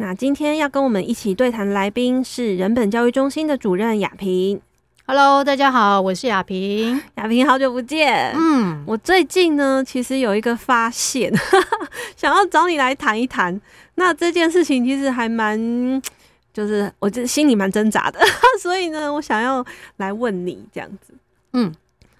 [0.00, 4.58] 那今天要跟我们一起对谈的来宾是人本教育中心的主任雅萍。
[5.04, 6.98] Hello，大家好，我是雅萍。
[7.16, 8.32] 雅萍，好久不见。
[8.34, 11.30] 嗯，我最近呢，其实有一个发现，
[12.16, 13.60] 想要找你来谈一谈。
[13.96, 16.00] 那这件事情其实还蛮，
[16.50, 18.18] 就是我这心里蛮挣扎的，
[18.58, 19.62] 所以呢，我想要
[19.98, 21.12] 来问你这样子。
[21.52, 21.70] 嗯，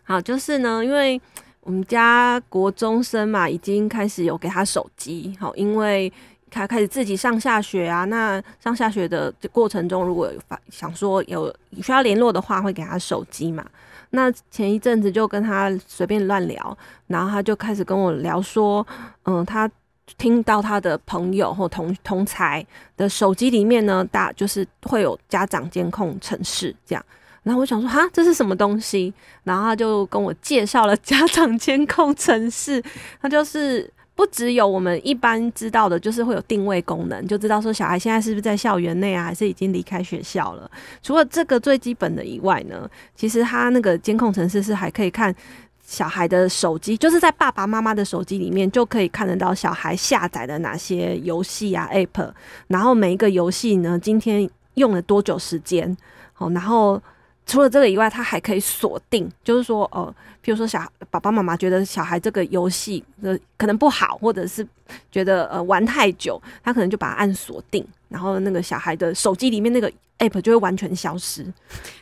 [0.02, 1.18] 好，就是呢，因为
[1.62, 6.12] 我们家国中生嘛，已经开始有给他手机，好，因为。
[6.50, 13.64] 他开始自己上下学啊，那上下学的过程中，如果发想说有需要联络的话，会给他手机嘛。
[14.10, 16.76] 那前一阵子就跟他随便乱聊，
[17.06, 18.84] 然后他就开始跟我聊说，
[19.24, 19.70] 嗯，他
[20.18, 27.04] 听到他的朋友或同同才的手机里面呢，大就是会有家长监控程式这样。
[27.44, 29.14] 然后我想说，哈，这是什么东西？
[29.44, 32.82] 然后他就跟我介绍了家长监控程式，
[33.22, 33.88] 他就是。
[34.20, 40.70] 不只有我们一般知道的，就是会有定位功能，就知道说小孩现在是不是在校园内啊，还是已经离开学校了。
[41.02, 45.34] 除了这个最基本的以外呢，其实他那个监控程式是还可以看
[45.82, 52.30] 小孩的手机，就是在爸爸妈妈的手机里面就可以看得到小孩下载的哪些游戏啊 App，
[52.66, 55.96] 然后每一个游戏呢，今天用了多久时间，
[56.34, 57.02] 好，然后。
[57.50, 64.64] 除了这个以外，它还可以锁定，就是说，呃，譬如说小爸爸妈妈觉得小孩这个游戏呃可能不好，或者是
[65.10, 69.90] 觉得呃玩太久，他可能就把它按锁定，然后那个小孩的手机里面那个
[70.20, 71.44] app 就会完全消失。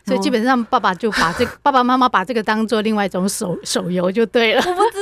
[0.05, 4.61] 所以基本上爸爸就把这爸爸妈妈把这个当做另外一种手手游就对了。
[4.61, 4.97] 我不知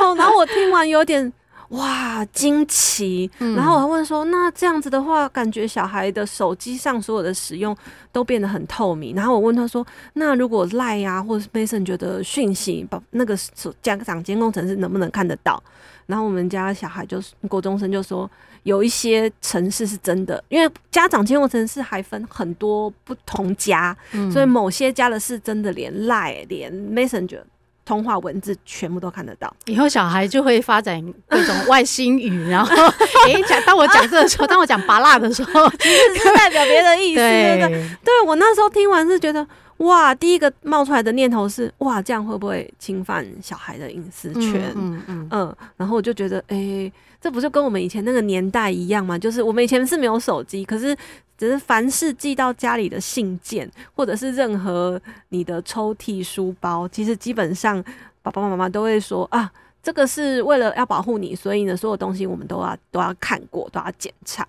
[0.00, 1.32] 道，然后我听完有点。
[1.72, 3.30] 哇，惊奇！
[3.38, 7.74] 然后我还问说，那这样子的话，感觉小孩的手机上所有的使用
[8.12, 9.14] 都变得很透明。
[9.16, 13.34] 然后我问他说，那如果 Line 啊，或者是 Messenger 的讯息，把那个
[13.80, 15.62] 家长监控程式能不能看得到？
[16.04, 18.30] 然后我们家小孩就是国中生就说，
[18.64, 27.40] 有一些城市是真的，因为家长监控城市还分很多不同家，嗯、所以某些家的是真的连 Line 连 Messenger。
[27.84, 32.74] 通话文字全部都看得到，以后小孩就会发展各种外星语，然后
[33.26, 37.16] 诶，讲、欸、当我讲这个时候， 当我讲拔辣的时候，其实是代表别的意思。
[37.16, 37.68] 对，对，
[38.04, 39.46] 对我那时候听完是觉得
[39.82, 44.72] 哇，第一个冒出来的念头是哇，这样会不会侵犯小孩的隐私权？
[44.74, 49.18] 嗯嗯，嗯，嗯，然后我就觉得哎、欸，这不就跟我们以前那个年代一样吗？
[49.18, 50.96] 就是我们以前是没有手机，可是。
[51.38, 55.00] 只是凡是寄到家里的信件，或者是任何
[55.30, 57.82] 你的抽屉、书包，其实基本上
[58.22, 59.50] 爸爸妈妈都会说啊，
[59.82, 64.46] 这个是为了要保护你，所以呢，所有东西我们都要都要看过，都要检查。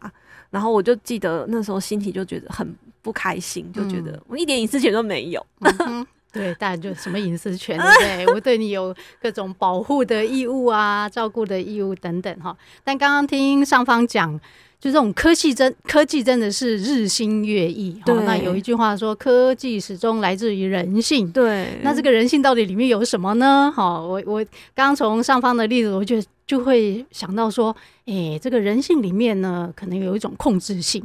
[0.51, 5.45] 然后我就记得那时候心情就觉得很不开心，就觉得我一点隐私权都没有。
[5.59, 6.03] 嗯、
[6.33, 8.27] 对，当然就什么隐私权，对不对？
[8.33, 12.57] 我对你有各种保护的义务啊，照顾的义务等等哈。
[12.83, 14.39] 但刚刚听上方讲。
[14.79, 17.93] 就这种科技真科技真的是日新月异。
[18.05, 21.31] 哈，那有一句话说，科技始终来自于人性。
[21.31, 23.71] 对，那这个人性到底里面有什么呢？
[23.73, 27.73] 哈，我我刚从上方的例子，我就就会想到说，
[28.05, 31.01] 哎、欸，这个人性里面呢，可能有一种控制性，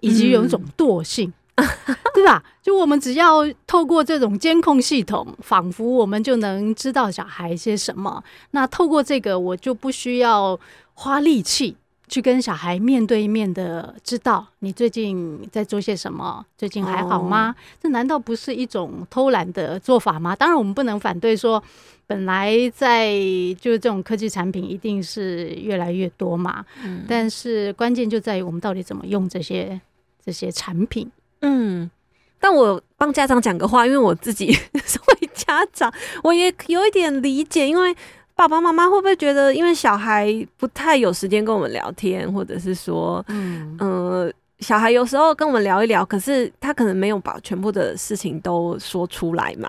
[0.00, 1.66] 以及有一种惰性，嗯、
[2.14, 2.42] 对吧？
[2.62, 8.22] 就我们只要透过这种监控系统，仿佛我们就能知道小孩些什么。
[8.52, 10.58] 那透过这个，我就不需要
[10.94, 11.76] 花力气。
[12.10, 17.50] 去跟小孩面对面的知道你最近在做些什么，最近还好吗？
[17.50, 20.34] 哦、这难道不是一种偷懒的做法吗？
[20.34, 21.62] 当然，我们不能反对说，
[22.06, 23.12] 本来在
[23.60, 26.64] 就是这种科技产品一定是越来越多嘛。
[26.82, 29.78] 嗯、但是关键就在于我们到底怎么用这些
[30.28, 31.10] 这些产品。
[31.40, 31.90] 嗯，
[32.38, 34.52] 但我帮家长讲个话，因为我自己
[34.84, 35.90] 身为家长，
[36.22, 37.96] 我也有一点理解，因为。
[38.34, 49.68] 爸爸妈妈会不会觉得，因为小孩不太有时间跟我们聊天，或者是说，嗯呃，小孩有时候跟我们聊一聊，可是他可能没有把全部的事情都说出来嘛。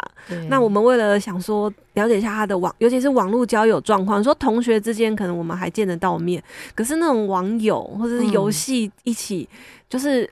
[0.50, 6.44] 那我们为了想说了解一下他的网，尤其是网络交友状况，说同学之间可能我们还见得到面，
[6.76, 9.50] 可是那种网友或者是游戏一起，
[9.90, 10.30] 就是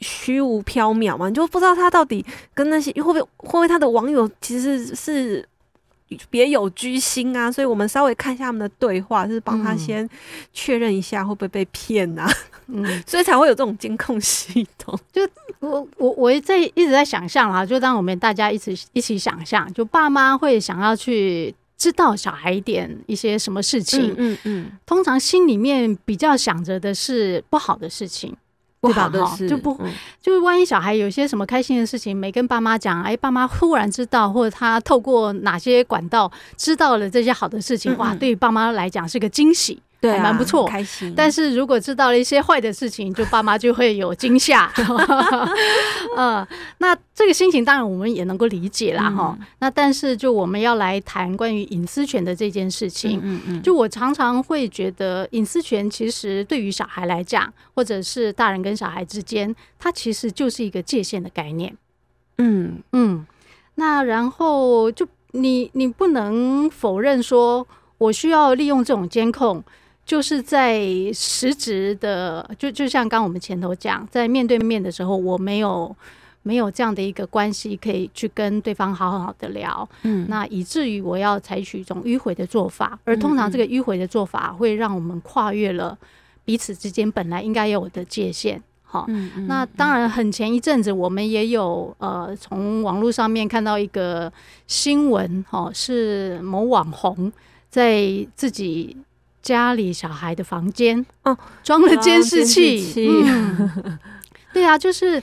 [0.00, 2.24] 虚无缥缈嘛，你就不知道他到底
[2.54, 5.46] 跟那些会不会会不会他的网友其实是。
[6.30, 10.08] 别有居心啊，所以我们稍微看一下他们的对话，就是帮他先
[10.54, 12.26] 确认一下会不会被骗啊。
[12.68, 14.98] 嗯， 所以才会有这种监控系统。
[15.12, 15.20] 就
[15.60, 28.34] 我我我在一直在想象啊，就当我们大家一起一起想象，就爸妈会想要去知道小孩一点一些什么事情，嗯嗯，嗯，通常心里面比较想着的是不好的事情。
[28.80, 39.82] 不好的事就不，嗯、就是万一小孩有些什么开心的事情没跟爸妈讲，哎，爸妈忽然知道，或者他透过哪些管道知道了这些好的事情，嗯嗯哇，对于爸妈来讲是个惊喜。
[40.00, 41.12] 对、啊，蛮不错，开心。
[41.16, 44.72] 但是如果知道了一些坏的事情，就爸妈就会有惊吓。
[46.16, 46.46] 嗯，
[46.78, 49.46] 那这个心情当然我们也能够理解啦，哈、嗯。
[49.58, 61.76] 那但是就我们要来谈关于隐私权的这件事情，嗯嗯，就我常常会觉得隐私权其实对于小孩来讲，或者是大人跟小孩之间，它其实就是一个界限的概念。
[62.38, 63.26] 嗯嗯，
[63.74, 67.66] 那然后就你你不能否认说
[67.98, 69.64] 我需要利用这种监控。
[70.08, 70.80] 就是在
[71.12, 75.94] 实质的，就就像刚我们前头讲，在面对面的时候，我没有
[76.42, 85.94] 没有这样的一个关系可以去跟对方好好的聊，嗯，那以至于我要采取一种迂回的做法，而通常这个迂回的做法会让我们跨越了
[86.46, 89.06] 彼此之间本来应该有的界限，好，
[89.46, 94.32] 那当然很前一阵子我们也有呃从网络上面看到一个
[94.66, 97.30] 新闻，哈，是某网红
[97.68, 98.96] 在自己。
[99.42, 102.92] 家里小孩的房间哦，装了监视器。
[103.08, 103.98] 嗯，
[104.52, 105.22] 对啊，就是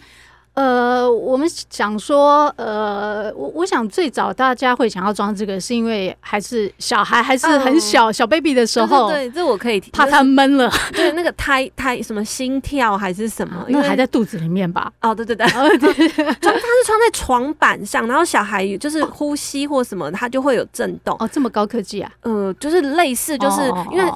[0.56, 14.92] 呃，我们想说，呃，我我想最早大家会想要装这个，是因为还是小孩还是很小小 baby 的时候，对，这我可以怕他闷了，对，那个胎胎什么心跳还是什么，因为还在肚子里面吧？
[15.02, 21.16] 哦，对对对， 装它是装在床板上，然后小孩就是呼吸或什么，它就会有震动。
[21.20, 22.10] 哦，这么高科技啊？
[22.22, 23.62] 呃，就是类似，就是
[23.92, 24.10] 因为。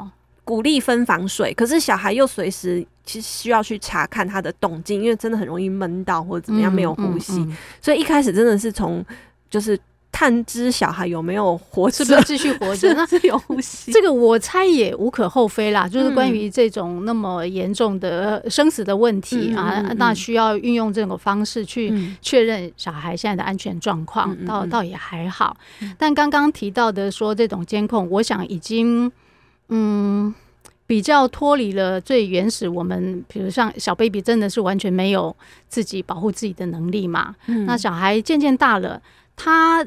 [0.45, 9.03] 鼓励分房睡，可是小孩又随时其实需要去查看他的动静，因为真的很容易闷到或者怎么样没有呼吸，嗯嗯嗯、所以一开始真的是从
[9.49, 9.75] 就是
[10.11, 13.91] 探知小孩有没有活着，是不是继续活着， 那是有呼吸。
[13.91, 21.91] 这个我猜也无可厚非啦，就是关于这种那么严重的生死的问题、嗯、啊，那需要运用这种方式去
[22.21, 25.57] 确认小孩现在的安全状况，嗯、倒倒也还好。
[25.81, 29.11] 嗯、但刚刚提到的说这种监控，我想已经。
[29.71, 30.33] 嗯，
[30.89, 32.67] 比较脱离了最原始。
[32.67, 35.35] 我们比如像小 baby，真的是完全没有
[35.67, 37.35] 自己保护自己的能力嘛？
[37.45, 38.99] 嗯，那小孩渐渐大了，
[39.35, 39.85] 他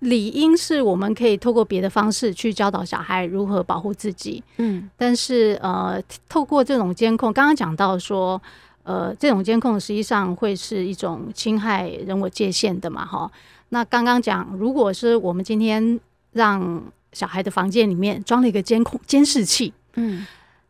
[0.00, 4.44] 理应是我们可以透过别的方式去教导小孩如何保护自己。
[4.58, 5.98] 嗯，但是呃，
[6.28, 8.38] 透过这种监控，刚刚讲到说，
[8.82, 13.02] 呃，这种监控实际上会是一种侵害人我界限的嘛？
[13.06, 13.32] 哈，
[13.70, 15.98] 那刚刚讲，如果是我们今天
[16.32, 16.82] 让
[17.14, 20.26] 小孩的房间里面装了一个监控监视器，嗯，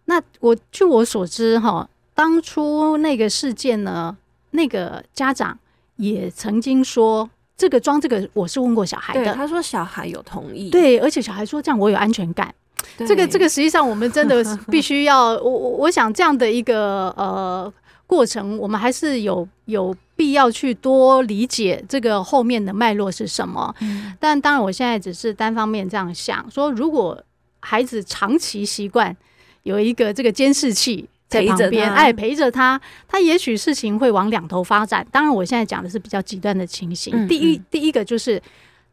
[0.06, 4.16] 那我据我所知，哈，当初那个事件呢，
[4.50, 5.58] 那个家长
[5.96, 12.54] 也曾经说，这个装这个我是问过小孩的，他说小孩有同意，对，而且小孩说这样我有安全感，
[12.98, 17.72] 这个这个实际上我们真的 必须要，我我我想这样的一个呃。
[18.06, 23.74] 过程，我们还是有有必要去多理解这个后面的脉络是什么。
[23.80, 27.18] 嗯、但当然，我现在只是单方面这样想，说如果
[27.64, 29.16] 孩子长期习惯
[29.62, 35.04] 有一个这个监视器在旁边，哎，陪着他，他也许事情会往两头发展。
[35.10, 37.14] 当然，我现在讲的是比较极端的情形。
[37.16, 38.40] 嗯嗯第一，第一个就是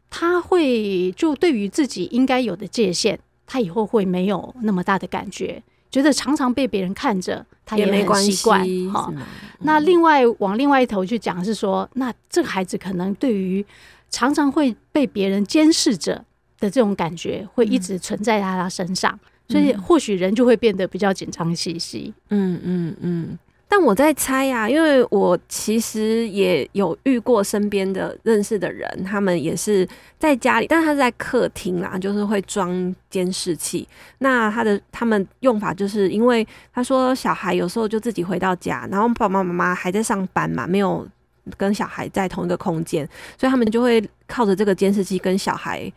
[0.08, 5.62] 他会就对于自己应该有的界限，他以后会没有那么大的感觉。
[5.90, 9.02] 觉得常常被别人看着，他也很习惯哈。
[9.02, 9.22] 哦嗯、
[9.60, 13.62] 那另外往另外一头去讲是说，那这个孩子可能对于
[14.08, 16.24] 常常会被别人监视着
[16.62, 19.12] 的这种感觉，会一直存在在他身上，
[19.48, 22.14] 嗯、所以或许人就会变得比较紧张兮兮。
[22.30, 22.96] 嗯嗯嗯。
[23.00, 23.38] 嗯
[23.68, 29.88] 但我在猜呀、啊，因为我其实也有遇过身边的认识的人，他们也是
[30.18, 33.88] 在家里，但是他是在客厅啦，就是会装监视器。
[34.18, 41.08] 那他的他们用法就是因为他说小孩有时候就自己回到家，然后爸爸妈妈还在上班嘛，没有
[41.56, 45.90] 跟小孩在同一个空间，所以他们就会靠着这个监视器跟小孩。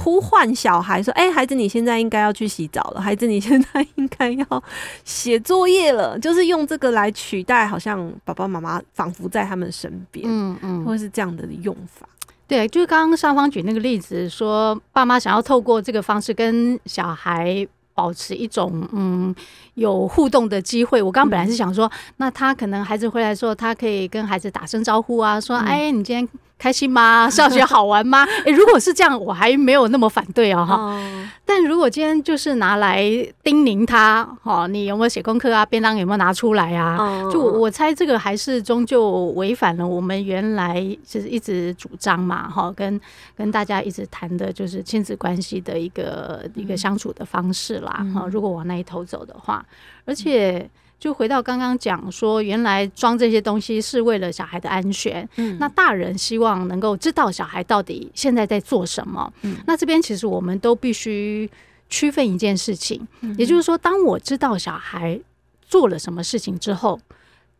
[0.00, 3.00] 呼唤小孩说：“哎、欸，孩子，你现在应该要去洗澡了。
[3.00, 4.62] 孩子，你 现在应该要
[5.04, 6.18] 写作业了。
[6.18, 12.08] 就是用这个来取代，好像爸爸妈妈仿佛在他们身边，嗯嗯，或是这样的用法。
[12.46, 19.34] 对，就是刚刚上方举那个例子，说爸妈想要透过这个方式跟小孩保持一种嗯
[19.74, 21.02] 有互动的机会。
[21.02, 26.26] 我刚刚本来是想说，嗯、那他可能孩子回来的时候，他可以跟孩子打声招呼啊，说：哎、你今天。”
[26.58, 27.28] 开心吗？
[27.30, 28.24] 上学好玩吗？
[28.44, 30.74] 诶，如果是这样，我还没有那么反对哦，哈。
[30.74, 31.14] 哦
[31.50, 33.00] 但如果今天就是拿来
[33.42, 35.64] 叮咛他，哦，你有没有写功课啊？
[35.64, 36.98] 便当有没有拿出来啊？
[36.98, 43.00] 哦、就我猜这个还是终究违反了我们原来就是一直主张嘛，哈，跟
[43.34, 48.30] 跟大家一直谈的就是亲子关系的一个、嗯、一个相处的方式啦，哈、嗯。
[48.30, 49.64] 如果往那一头走的话，
[50.04, 50.68] 而且。
[50.98, 55.26] 就回到刚刚讲说，原来装这些东西是为了小孩的安全。
[55.36, 59.32] 嗯，那大人希望能够知道小孩到底现在在做什么。
[59.42, 61.48] 嗯，那这边其实我们都必须
[61.88, 65.20] 区分一件事情，嗯，也就是说，当我知道小孩
[65.62, 67.00] 做了什么事情之后，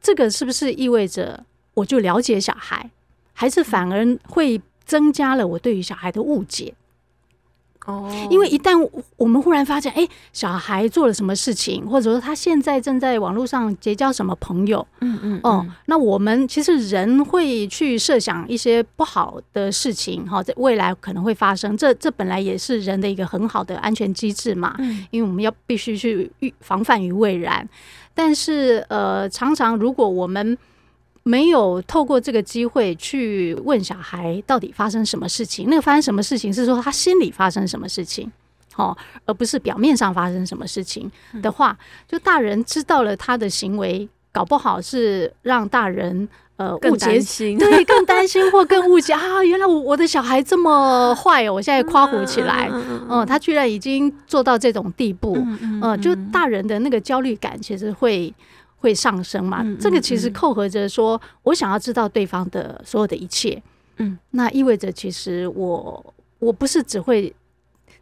[0.02, 2.90] 这个是不是意味着我就了解小孩，
[3.32, 6.74] 还是反而会增加了我对于小孩的误解？
[7.88, 8.74] 哦，因为一旦
[9.16, 27.66] 我们忽然发现，哎，小孩做了什么事情，或者说他现在正在网络上结交什么朋友，嗯嗯，哦，那我们其实人会去设想一些不好的事情，哈，在未来可能会发生，这这本来也是人的一个很好的安全机制嘛，嗯，因为我们要必须去预防范于未然，
[28.14, 30.58] 但是呃，常常如果我们
[31.28, 38.32] 没有透过这个机会去问小孩到底发生什么事情，那个发生什么事情是说他心里发生什么事情，
[38.76, 41.10] 哦，而不是表面上发生什么事情
[41.42, 41.76] 的话，
[42.08, 47.20] 就大人知道了他的行为，搞不好是让大人呃误解，
[47.58, 52.70] 对，更担心或更误解 啊，原来我我的小孩这么坏哦，我现在夸胡起来，
[53.10, 55.36] 嗯，他居然已经做到这种地步，
[55.82, 58.32] 嗯，就大人的那个焦虑感其实会。
[58.78, 59.62] 会上升嘛？
[59.62, 63.60] 嗯嗯嗯，这个其实扣合着说，我想要知道对方的所有的一切。
[63.96, 67.34] 嗯，那意味着其实我我不是只会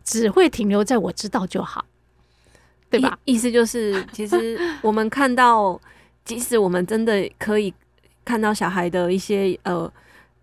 [0.04, 1.84] 只会停留在我知道就好，
[2.90, 3.18] 对吧？
[3.24, 5.80] 意思就是， 其实我们看到，
[6.24, 7.72] 即使我们真的可以
[8.24, 9.90] 看到小孩的一些呃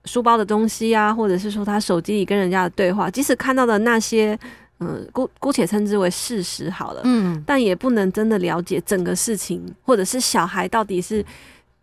[0.05, 4.37] 书包的东西啊，或者是说他手机里跟人家的对话，即使看到的那些。
[4.87, 7.01] 嗯，姑姑且称之为事实好了。
[7.03, 11.25] 嗯，但也不能真的了解整个事情，或者是小孩到底是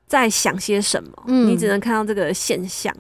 [0.07, 1.11] 在想些什么。
[1.27, 2.95] 嗯，你只能看到这个现象。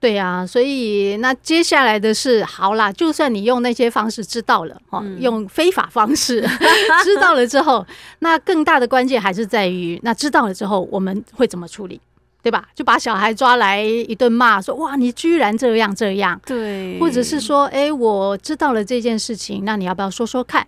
[0.00, 6.40] 对啊，所以那接下来的是，好啦，就算你用那些方式知道了，哦、嗯，用非法方式
[7.04, 7.86] 知道了之后，
[8.18, 12.00] 那更大的关键还是在于，那知道了之后，我们会怎么处理？
[12.42, 12.68] 对吧？
[12.74, 20.66] 就把小孩抓来一顿骂，说：“哇，你居然这样这样。”对，或者是说：“哎，我知道了这件事情，那你要不要说说看？”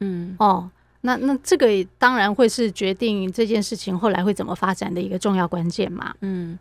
[0.00, 0.68] 嗯，哦，
[1.02, 1.68] 那那这个
[1.98, 6.12] 当然会是决定这件事情后来会怎么发展的一个重要关键嘛。
[6.20, 6.58] 嗯，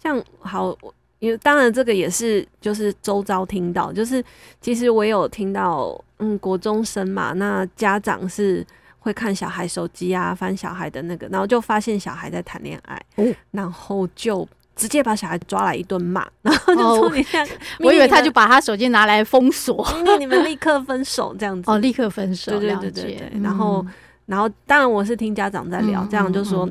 [0.00, 0.76] 像好，
[1.18, 4.24] 因为当然这个也是就是周遭听到，就是
[4.60, 8.64] 其实我有听到，嗯，国中生嘛，那家长是。
[8.98, 17.46] 会看小孩手机啊，翻小孩的那个，然后就发现小孩在谈恋爱，哦，然后就直接把小孩抓来一顿骂，然后就说你看，
[17.80, 23.84] 我以为他就把他手机拿来封锁， 那你们立刻分手这样 子哦，立刻分手，对对对对对，然后
[24.26, 26.68] 然后当然我是听家长在聊，这样就说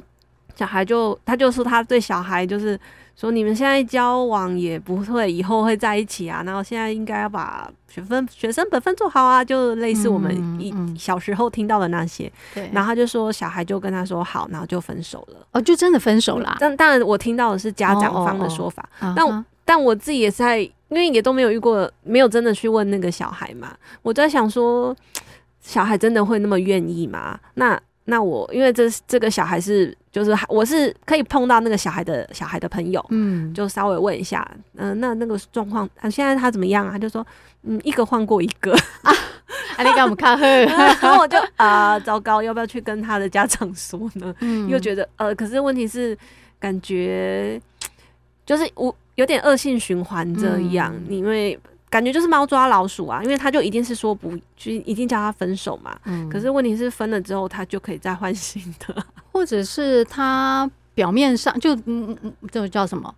[0.57, 2.77] 小孩就他就说他对小孩就是。
[3.19, 12.31] 说你们现在交往也不会以后会在一起啊，然后现在应该要把学分学生本分做好啊，就类似我们一小时候听到的那些。
[12.53, 15.37] 对，然后他就说小孩就跟他说好，然后就分手了。
[15.51, 16.57] 哦，就真的分手了。
[16.59, 23.75] 但当然我听到的是家长方的说法，但但我自己也是在，因为也都没有遇过，没有真的去问那个小孩嘛。
[24.03, 24.95] 我在想说，
[25.59, 27.39] 小孩真的会那么愿意吗？
[27.55, 27.81] 那。
[28.09, 36.91] 那我因为这这个小孩是就是我是可以碰到那个小孩的小孩的朋友，嗯，就稍微问一下，嗯、呃，那那个状况啊，现在他怎么样啊？
[36.93, 37.25] 他就说，
[37.63, 38.71] 嗯，一个换过一个
[39.03, 44.33] 啊，你干我们看 然后我就啊、呃，糟糕，要不要去跟他的家长说呢？
[44.39, 46.17] 嗯，又觉得呃，可是问题是
[46.59, 47.61] 感觉
[48.45, 51.59] 就是我有点恶性循环这样，嗯、因为。
[51.89, 55.97] 感觉就是猫抓老鼠啊，因为他就一定是说不，就一定叫他分手嘛。
[56.05, 56.29] 嗯。
[56.29, 63.13] 可是问题是分了之后，他就可以再换新的，或者是他表面上就嗯嗯，这叫什么？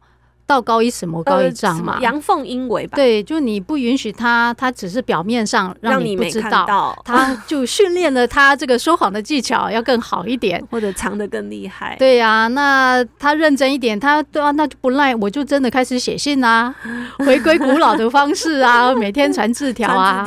[0.49, 2.95] 道高一尺，魔高一丈嘛，阳奉阴违吧。
[2.95, 11.95] 对，就你不允许他，他只是表面上让你不知道，到他就训练了他这个说谎的技巧要更好一点， 或者藏得更厉害。
[11.99, 16.73] 对呀、啊，那他认真一点，他对啊，那就不赖，我就真的开始写信啊，
[17.23, 20.25] 回归古老的方式啊， 每天传字条啊，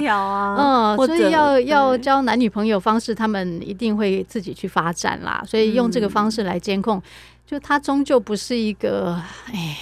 [0.56, 5.42] 嗯，所以要要交男女朋友方式，他们一定会自己去发展啦。
[5.44, 7.02] 所以用这个方式来监控，
[7.44, 9.20] 就他终究不是一个
[9.52, 9.76] 哎。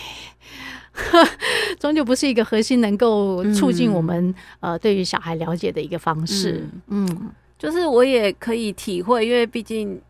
[1.78, 4.28] 终究不是一个核心能够促进我们、
[4.60, 6.66] 嗯、呃对于小孩了解的一个方式。
[6.88, 10.00] 嗯，嗯，就是我也可以体会，因为毕竟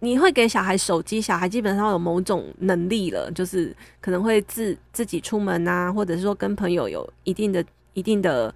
[0.00, 7.64] 你会给小孩手机，小孩基本上有某种能力了，就是可能会自自己出门啊，或者是说跟朋友有一定的
[7.94, 8.54] 一定的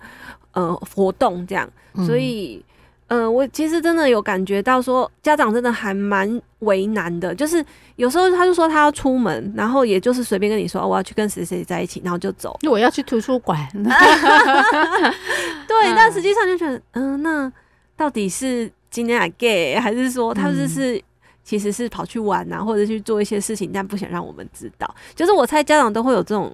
[0.53, 1.71] 呃活动这样，
[2.07, 2.63] 所以。
[3.09, 7.35] 嗯、呃，我其实真的有感觉到说，家长真的还蛮为难的。
[7.35, 7.65] 就是
[7.97, 12.59] 有时候他就说他要出门，然后也就是随便跟你说，哦，我要去跟谁谁在一起，然后就走。
[12.69, 13.59] 我要去图书馆。
[15.69, 17.53] 对，但实际上就觉得，嗯、呃，那
[17.97, 21.03] 到底是今天来 gay，还是说他就是，是
[21.45, 24.95] 其实是跑去玩啊，或者去做一些事情，但不想让我们知道。
[25.15, 26.51] 就是我猜家长都会有这种。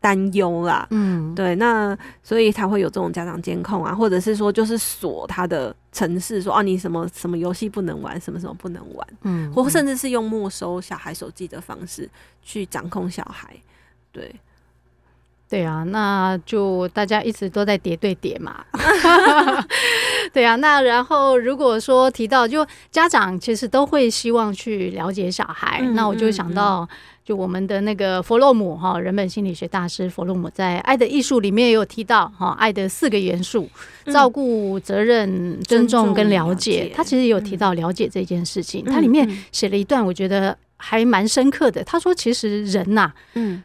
[0.00, 12.08] 担忧啦，嗯，对，那所以才会有这种家长监控啊，或者是说就是锁他的城市，说哦、啊，你什么什么游戏不能玩，什么什么不能玩，嗯，或甚至是用没收小孩手机的方式
[12.42, 13.56] 去掌控小孩，
[14.12, 14.32] 对，
[15.48, 18.64] 对啊，那就大家一直都在叠对叠嘛，
[20.32, 26.88] 对啊，那然后如果说提到就家长其实都会希望去了解小孩，嗯、那我就想到。
[27.26, 33.68] 就我们的那个弗洛姆哈，人本心理学大师弗洛姆在《爱的艺术》里面也有提到哈，爱的四个元素：
[34.12, 36.92] 照顾、责任、尊重跟了解。
[36.94, 38.84] 他其实也有提到了解这件事情。
[38.84, 41.82] 他里面写了一段，我觉得还蛮深刻的。
[41.82, 43.60] 他说：“其实人呐，嗯，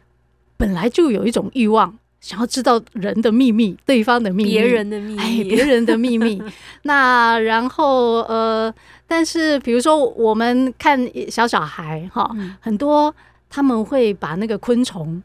[0.56, 6.42] 本来就有一种欲望，想要知道人的秘密，对方的秘密，别人的秘密，别人的秘密。
[6.82, 8.74] 那然后呃，
[9.06, 12.28] 但是比如说我们看小小孩哈，
[12.58, 13.14] 很多。
[13.54, 15.22] 他们会把那个昆虫，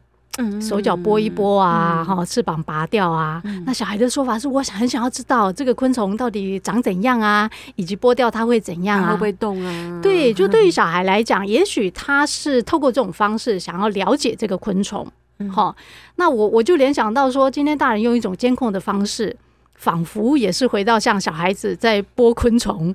[0.60, 3.40] 手脚拨一拨啊，哈、嗯，翅膀拔掉啊。
[3.46, 10.00] 嗯、那小孩的说法是，我想很想要知道这个昆虫到底长怎样啊，以及剥掉它会怎样啊，会不会动啊？
[10.02, 15.10] 对， 就对于小孩来讲，也许他是透过这种方式想要了解这个昆虫。
[15.50, 15.84] 好、嗯，
[16.16, 19.34] 那我我就联想到说，今天大人用一种监控的方式，
[19.74, 22.94] 仿佛也是回到像小孩子在剥昆虫。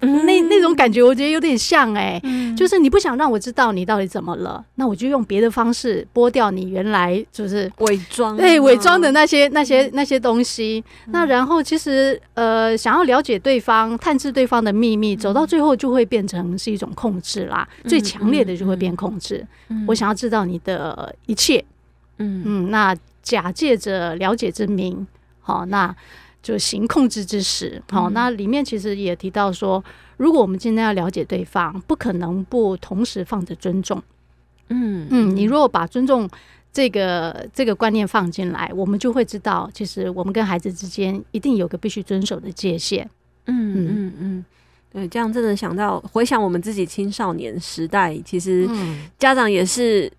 [0.00, 10.84] 那那种感觉，我觉得有点像哎、欸，嗯、就是你不想让我知道你到底怎么了，那我就用别的方式剥掉你原来就是伪装，对伪装的那些那些那些东西。
[11.06, 17.68] 嗯、那然后其实呃，想要了解对方、探知对方的秘密，走到最后就会变成是一种控制啦。
[17.82, 19.44] 嗯、最强烈的就会变控制。
[19.68, 21.64] 嗯、我想要知道你的一切，
[22.18, 25.06] 嗯嗯，那假借着了解之名，
[25.40, 25.94] 好那。
[26.42, 29.82] 就行控制之时，好，那里面其实也提到说，
[30.16, 34.02] 如果我们今天要了解对方，不可能不同时放着尊重。
[34.68, 36.28] 嗯嗯，你如果把尊重
[36.72, 43.08] 这个这个观念放进来，我们就会知道，其实我们跟孩子之间一定有个必须遵守的界限。
[43.46, 44.44] 嗯嗯嗯，
[44.92, 48.68] 对，这样真的想到回想我们自己青少年时代，其实
[49.18, 50.10] 家长也是。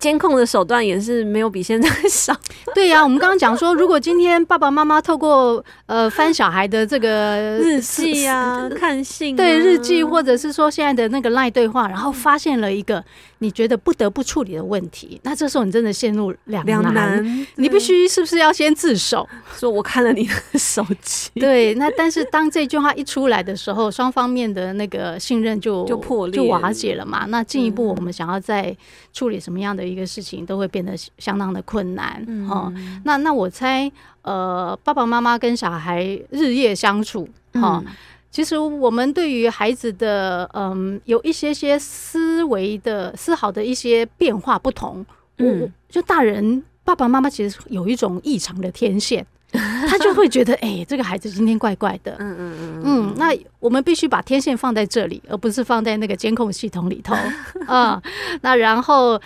[0.00, 2.34] 监控的手段也是没有比现在少。
[2.74, 13.04] 对呀、啊，我们刚刚讲说，如果今天爸爸妈妈透过呃翻小孩的这个日记啊、看信、啊，对日记，或者是说现在的那个赖对话，然后发现了一个
[13.40, 21.30] 你觉得不得不处理的问题，那这时候你真的陷入两难，难你必须是不是要先自首，说我看了你的手机？
[21.34, 27.26] 对，那但是当这句话一出来的时候，双方面的那个信任就就破裂、就瓦解了嘛。
[27.26, 28.74] 那进一步我们想要再
[29.12, 29.80] 处理什么样的？
[29.90, 32.72] 一个事情都会变得相当的困难，嗯、哦，
[33.04, 33.90] 那那我猜，
[34.22, 37.92] 呃，爸爸妈妈跟小孩日夜相处，哈、嗯，
[38.30, 45.04] 其实我们对于孩子的，嗯，有一些些思维的思考的一些变化不同，
[45.38, 49.26] 嗯，我就大人爸爸妈妈其实有一种异常的天线。
[49.88, 52.14] 他就会觉得，哎、欸，这个孩子今天怪怪的。
[52.20, 53.14] 嗯嗯嗯嗯。
[53.16, 57.16] 那我们必须把天线放在这里，而不是放在那个监控系统里头。
[57.66, 58.00] 嗯。
[58.42, 59.20] 那然后，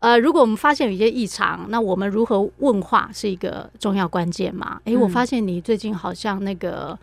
[0.00, 4.78] 呃，如果我们发现有一些异常，那我们如何问话是一个重要关键嘛？
[4.84, 6.98] 哎、欸，我发现你最近好像那个。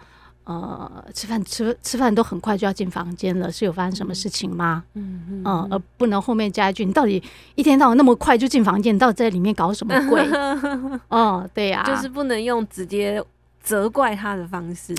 [0.47, 4.81] 呃，吃饭吃吃饭都很快就要进房间了，是有发生什么事情吗？
[4.93, 7.21] 嗯嗯，呃，而不能后面加一句，你到底
[7.55, 10.25] 一天到晚那么快就进房间，你到底在里面搞什么鬼？
[11.09, 13.21] 哦，对呀、啊，就是不能用直接
[13.61, 14.95] 责怪他的方式。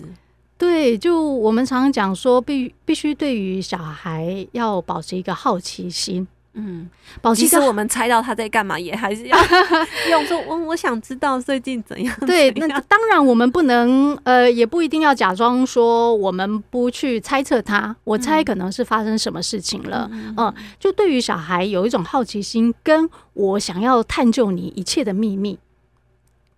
[0.58, 6.28] 对，就我们常常讲说，必必须对于小孩要保持一个好奇心。
[6.60, 6.90] 嗯，
[7.36, 9.38] 其实我们猜到他在干嘛，也还是要
[10.10, 12.14] 用说，我我想知道最近怎样。
[12.26, 17.94] 对，那当然我们不能，呃，也不一定要假装说我们不去猜测他。
[18.02, 20.08] 我猜可能是发生什么事情了。
[20.12, 25.58] 嗯，嗯，就对于小孩有一种好奇心，跟我想要探究你一切的秘密，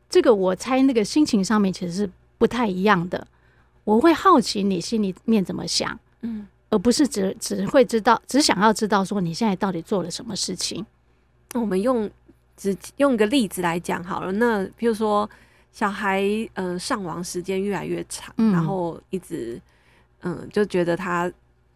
[0.09, 3.27] 这个我猜那个心情上面其实是不太一样的。
[3.85, 5.99] 我会好奇你心里面怎么想。
[6.23, 6.47] 嗯。
[6.71, 10.85] 而不是只只会知道，只想要知道说你现在到底做了什么事情。
[11.55, 12.09] 我们用
[12.57, 14.33] 只用一个例子来讲好了。
[14.33, 15.29] 那比如说
[15.73, 19.61] 小孩呃上网时间越来越长，嗯、然后一直
[20.23, 21.31] 嗯就觉得他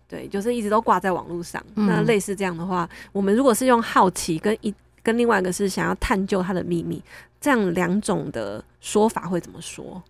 [0.06, 1.60] 对，就是一直都挂在网络上。
[1.74, 7.02] 嗯、那类似这样的话，我们如果是用好奇跟一跟另外一个是想要探究他的秘密，
[7.40, 10.00] 这样两种的说法会怎么说？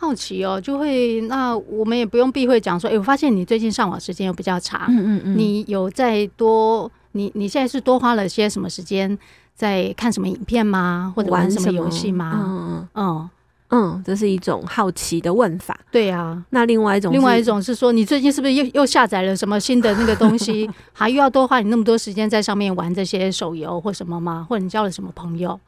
[0.00, 9.16] 好奇哦，就会那我们也不用避讳讲说，哎、欸，我发现你最近上网时间又比较长，嗯嗯嗯，你有再多，你你现在是多花了些什么时间
[9.54, 11.12] 在看什么影片吗？
[11.14, 12.32] 或者玩什么游戏吗？
[12.34, 13.30] 嗯嗯嗯
[13.72, 15.78] 嗯，这是一种好奇的问法。
[15.92, 24.44] 对啊，那另外一种，另外一种是说，你最近是不是又又下载了什么新的那个东西， 还又要多花你那么多时间在上面玩这些手游或什么吗？
[24.48, 25.60] 或者你交了什么朋友？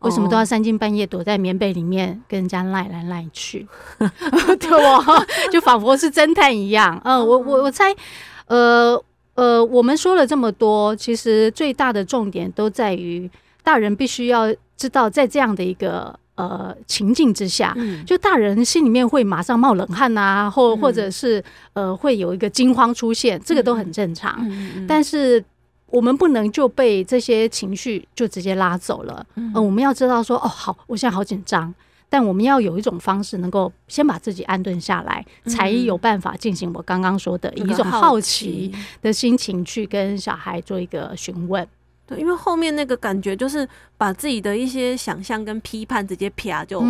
[0.00, 3.66] 为什么都要三更半夜躲在棉被里面跟人家赖来赖去？
[4.58, 7.00] 对哦，就仿佛是侦探一样。
[7.04, 7.94] 嗯，我我我猜，
[8.46, 8.98] 呃
[9.34, 13.30] 呃，我们说了这么多，其实最大的重点都在于
[13.62, 24.50] 大人必须要知道，在这样的一个呃情境之下，就大人心里面会马上冒冷汗啊，或或者是呃会有一个惊慌出现，这个都很正常。
[24.88, 25.44] 但是。
[25.90, 29.26] 我们不能就被这些情绪就直接拉走了。
[29.34, 31.74] 嗯，我们要知道说，哦，好，我现在好紧张，
[32.08, 38.72] 但我们要有一种方式能够先把自己安顿下来，才有办法进行我刚刚说的以一种好奇
[39.02, 41.66] 的心情去跟小孩做一个询问。
[42.06, 46.80] 对，因为后面那个感觉就是把自己的一些想象跟批判直接啪就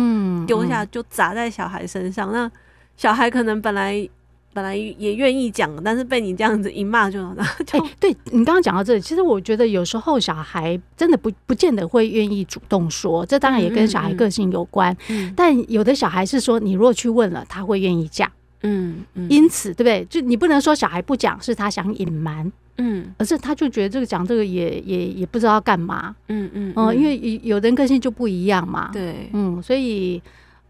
[0.45, 2.31] 丢下，就砸在小孩身上。
[2.31, 2.51] 那
[2.95, 4.07] 小孩可能本来。
[4.53, 7.19] 本来也愿意讲，但是被你这样子一骂，就
[7.65, 14.91] 就、欸、对你刚刚讲到这里，其实我觉得有时候小孩真的不不见得会愿意主动说，这当然也跟小孩个性有关。
[15.07, 18.29] 嗯嗯、但有的小孩是说，你如果去问了，他会愿意讲。
[18.63, 20.05] 嗯，嗯因此对不对？
[20.09, 26.13] 就你不能说小孩不讲是他想隐瞒，嗯，而是他就觉得这个讲这个也也也不知道干嘛。
[26.27, 28.89] 嗯嗯嗯，因为有的人个性就不一样嘛。
[28.91, 30.21] 对，嗯，所以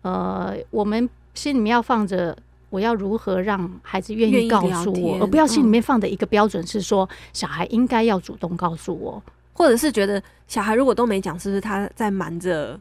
[0.03, 2.37] 呃，我们心里面要放着。
[2.71, 9.21] 我要如何让孩子愿意告诉我，而不要心里面放的一个标准是说，小孩应该要主动告诉我，
[9.53, 12.79] 或者是觉得小孩如果都没讲，是不是他在瞒着？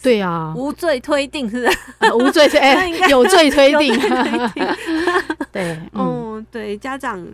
[0.00, 1.78] 对啊，无罪推定是不是？
[1.98, 3.94] 啊、无罪推 哎，有罪推定。
[5.52, 7.24] 对，嗯，对，家长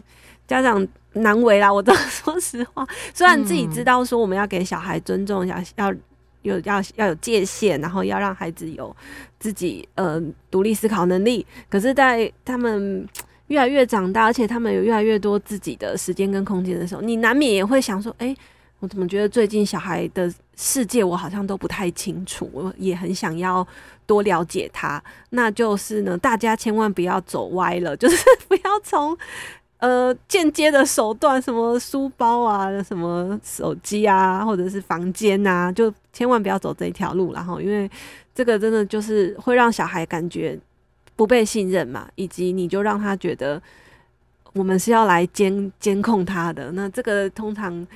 [0.46, 1.72] 家长难为啦。
[1.72, 5.94] 我都说实话，虽然自己知道说我们要给小孩尊重，要要。
[6.42, 8.94] 有要要有界限，然后要让孩子有
[9.38, 10.20] 自己呃
[10.50, 11.44] 独立思考能力。
[11.68, 13.06] 可是，在他们
[13.48, 18.36] 越来越长大，而且他们有越来越多自己的时间跟空间的时候，你难免也会想说：哎、
[18.80, 22.48] 我怎么觉得最近小孩的世界我好像都不太清楚？
[22.52, 23.66] 我也很想要
[24.06, 25.02] 多了解他。
[25.30, 29.16] 那就是呢，大家千万不要走歪了，就是 不要从。
[29.78, 37.32] 呃，间接的手段，什么书包啊，什么手机啊，或者是房间啊，就千万不要走这一条路。
[37.32, 37.88] 然后，因为
[38.34, 40.58] 这个真的就是会让小孩感觉
[41.14, 43.62] 不被信任嘛，以及你就让他觉得
[44.52, 47.86] 我们是要来监监控他的，那这个通常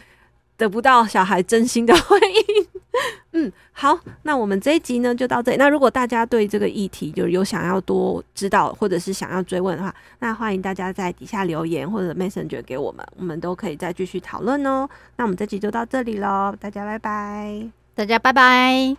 [0.62, 2.66] 得不到小孩真心的回应。
[3.32, 5.56] 嗯，好，那我们这一集呢就到这里。
[5.56, 14.88] 那如果大家对这个议题就是有想要多知道，或者是想要追问的话，那欢迎大家在底下留言或者 Messenger 给我们，我们都可以再继续讨论哦。
[15.16, 18.96] 那我们这集就到这里喽，大家拜拜，大家拜拜。